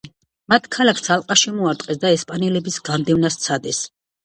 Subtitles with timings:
[0.53, 3.87] მათ ქალაქს ალყა შემოარტყეს და ესპანელების განდევნა სცადეს.